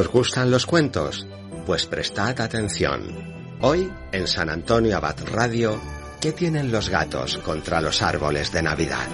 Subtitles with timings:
[0.00, 1.26] ¿Os gustan los cuentos?
[1.66, 3.58] Pues prestad atención.
[3.60, 5.78] Hoy, en San Antonio Abad Radio,
[6.22, 9.06] ¿qué tienen los gatos contra los árboles de Navidad?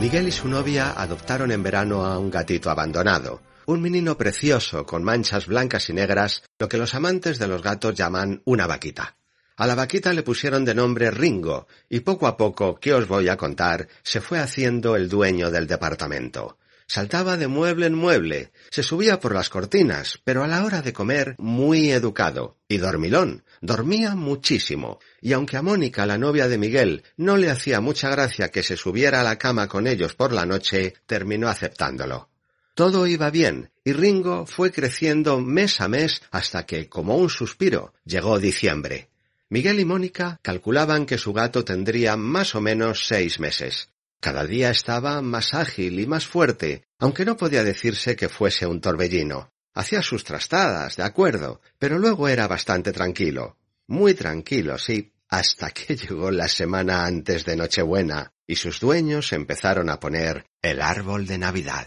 [0.00, 5.02] Miguel y su novia adoptaron en verano a un gatito abandonado, un menino precioso con
[5.02, 9.16] manchas blancas y negras, lo que los amantes de los gatos llaman una vaquita.
[9.56, 13.28] A la vaquita le pusieron de nombre Ringo, y poco a poco, ¿qué os voy
[13.28, 16.58] a contar?, se fue haciendo el dueño del departamento.
[16.86, 20.92] Saltaba de mueble en mueble, se subía por las cortinas, pero a la hora de
[20.92, 22.58] comer muy educado.
[22.68, 24.98] Y dormilón, dormía muchísimo.
[25.20, 28.76] Y aunque a Mónica, la novia de Miguel, no le hacía mucha gracia que se
[28.76, 32.33] subiera a la cama con ellos por la noche, terminó aceptándolo.
[32.74, 37.94] Todo iba bien, y Ringo fue creciendo mes a mes hasta que, como un suspiro,
[38.04, 39.10] llegó diciembre.
[39.48, 43.90] Miguel y Mónica calculaban que su gato tendría más o menos seis meses.
[44.18, 48.80] Cada día estaba más ágil y más fuerte, aunque no podía decirse que fuese un
[48.80, 49.52] torbellino.
[49.74, 53.56] Hacía sus trastadas, de acuerdo, pero luego era bastante tranquilo.
[53.86, 59.90] Muy tranquilo, sí, hasta que llegó la semana antes de Nochebuena y sus dueños empezaron
[59.90, 61.86] a poner el árbol de Navidad.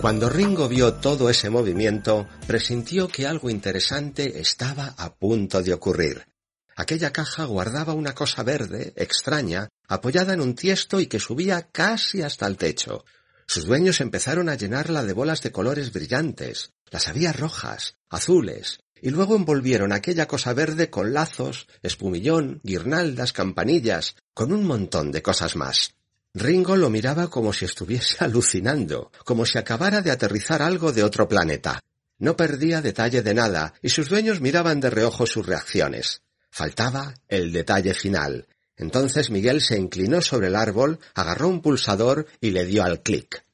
[0.00, 6.26] Cuando Ringo vio todo ese movimiento, presintió que algo interesante estaba a punto de ocurrir.
[6.74, 12.22] Aquella caja guardaba una cosa verde, extraña, apoyada en un tiesto y que subía casi
[12.22, 13.04] hasta el techo.
[13.46, 16.72] Sus dueños empezaron a llenarla de bolas de colores brillantes.
[16.90, 24.16] Las había rojas, azules, y luego envolvieron aquella cosa verde con lazos, espumillón, guirnaldas, campanillas,
[24.32, 25.92] con un montón de cosas más.
[26.34, 31.28] Ringo lo miraba como si estuviese alucinando, como si acabara de aterrizar algo de otro
[31.28, 31.80] planeta.
[32.18, 36.22] No perdía detalle de nada, y sus dueños miraban de reojo sus reacciones.
[36.50, 38.46] Faltaba el detalle final.
[38.76, 43.44] Entonces Miguel se inclinó sobre el árbol, agarró un pulsador y le dio al clic.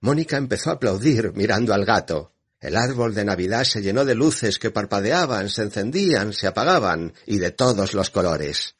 [0.00, 2.32] Mónica empezó a aplaudir mirando al gato.
[2.60, 7.38] El árbol de Navidad se llenó de luces que parpadeaban, se encendían, se apagaban, y
[7.38, 8.76] de todos los colores.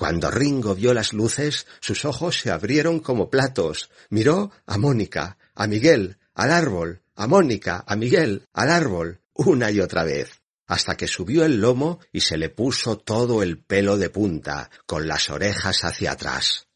[0.00, 3.90] Cuando Ringo vio las luces, sus ojos se abrieron como platos.
[4.08, 9.78] Miró a Mónica, a Miguel, al árbol, a Mónica, a Miguel, al árbol, una y
[9.78, 14.08] otra vez, hasta que subió el lomo y se le puso todo el pelo de
[14.08, 16.66] punta, con las orejas hacia atrás.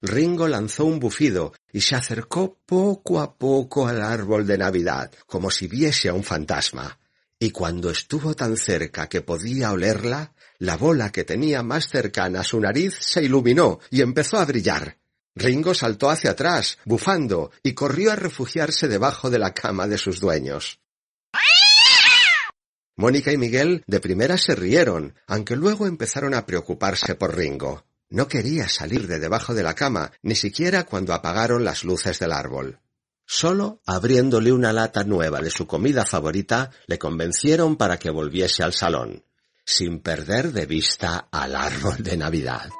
[0.00, 5.50] Ringo lanzó un bufido y se acercó poco a poco al árbol de Navidad, como
[5.50, 6.96] si viese a un fantasma
[7.40, 12.44] y cuando estuvo tan cerca que podía olerla, la bola que tenía más cercana a
[12.44, 14.98] su nariz se iluminó y empezó a brillar.
[15.36, 20.18] Ringo saltó hacia atrás, bufando, y corrió a refugiarse debajo de la cama de sus
[20.18, 20.80] dueños.
[22.96, 27.84] Mónica y Miguel de primera se rieron, aunque luego empezaron a preocuparse por Ringo.
[28.10, 32.32] No quería salir de debajo de la cama, ni siquiera cuando apagaron las luces del
[32.32, 32.80] árbol.
[33.30, 38.72] Solo abriéndole una lata nueva de su comida favorita le convencieron para que volviese al
[38.72, 39.22] salón,
[39.66, 42.70] sin perder de vista al árbol de Navidad.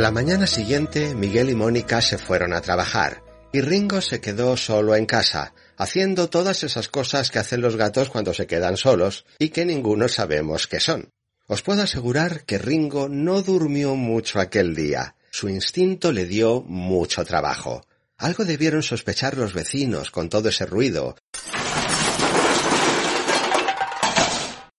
[0.00, 4.56] A la mañana siguiente, Miguel y Mónica se fueron a trabajar, y Ringo se quedó
[4.56, 9.26] solo en casa, haciendo todas esas cosas que hacen los gatos cuando se quedan solos
[9.38, 11.10] y que ninguno sabemos qué son.
[11.48, 15.16] Os puedo asegurar que Ringo no durmió mucho aquel día.
[15.32, 17.84] Su instinto le dio mucho trabajo.
[18.16, 21.16] Algo debieron sospechar los vecinos con todo ese ruido.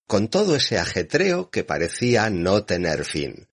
[0.08, 3.46] Con todo ese ajetreo que parecía no tener fin.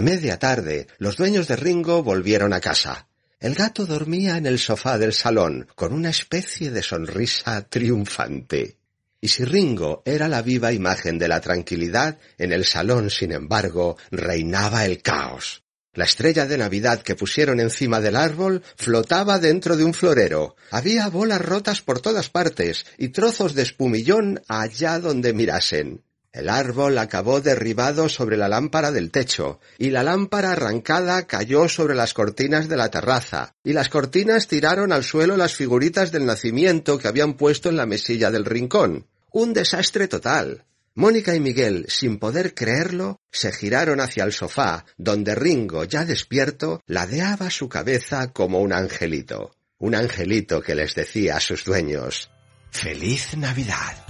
[0.00, 3.06] A media tarde, los dueños de Ringo volvieron a casa.
[3.38, 8.78] El gato dormía en el sofá del salón, con una especie de sonrisa triunfante.
[9.20, 13.98] Y si Ringo era la viva imagen de la tranquilidad, en el salón, sin embargo,
[14.10, 15.64] reinaba el caos.
[15.92, 20.56] La estrella de Navidad que pusieron encima del árbol flotaba dentro de un florero.
[20.70, 26.02] Había bolas rotas por todas partes y trozos de espumillón allá donde mirasen.
[26.32, 31.96] El árbol acabó derribado sobre la lámpara del techo, y la lámpara arrancada cayó sobre
[31.96, 36.98] las cortinas de la terraza, y las cortinas tiraron al suelo las figuritas del nacimiento
[36.98, 39.08] que habían puesto en la mesilla del rincón.
[39.32, 40.64] Un desastre total.
[40.94, 46.82] Mónica y Miguel, sin poder creerlo, se giraron hacia el sofá, donde Ringo, ya despierto,
[46.86, 49.52] ladeaba su cabeza como un angelito.
[49.78, 52.30] Un angelito que les decía a sus dueños
[52.70, 54.09] Feliz Navidad.